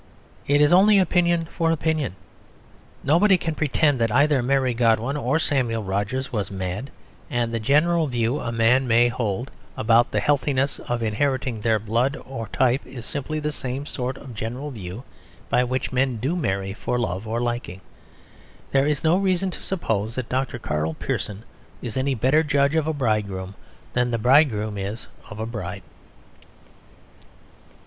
It 0.47 0.61
is 0.61 0.73
only 0.73 0.97
opinion 0.97 1.45
for 1.45 1.69
opinion. 1.71 2.15
Nobody 3.03 3.37
can 3.37 3.53
pretend 3.53 3.99
that 4.01 4.11
either 4.11 4.41
Mary 4.41 4.73
Godwin 4.73 5.15
or 5.15 5.37
Samuel 5.37 5.83
Rogers 5.83 6.33
was 6.33 6.49
mad; 6.49 6.89
and 7.29 7.53
the 7.53 7.59
general 7.59 8.07
view 8.07 8.39
a 8.39 8.51
man 8.51 8.87
may 8.87 9.09
hold 9.09 9.51
about 9.77 10.09
the 10.09 10.19
healthiness 10.19 10.79
of 10.79 11.03
inheriting 11.03 11.61
their 11.61 11.77
blood 11.77 12.19
or 12.25 12.47
type 12.47 12.83
is 12.83 13.05
simply 13.05 13.39
the 13.39 13.51
same 13.51 13.85
sort 13.85 14.17
of 14.17 14.33
general 14.33 14.71
view 14.71 15.03
by 15.51 15.63
which 15.63 15.93
men 15.93 16.17
do 16.17 16.35
marry 16.35 16.73
for 16.73 16.97
love 16.97 17.27
or 17.27 17.39
liking. 17.39 17.79
There 18.71 18.87
is 18.87 19.03
no 19.03 19.17
reason 19.17 19.51
to 19.51 19.61
suppose 19.61 20.15
that 20.15 20.29
Dr. 20.29 20.57
Karl 20.57 20.95
Pearson 20.95 21.43
is 21.79 21.95
any 21.95 22.15
better 22.15 22.41
judge 22.41 22.73
of 22.73 22.87
a 22.87 22.91
bridegroom 22.93 23.53
than 23.93 24.09
the 24.09 24.17
bridegroom 24.17 24.79
is 24.79 25.05
of 25.29 25.39
a 25.39 25.45
bride. 25.45 25.83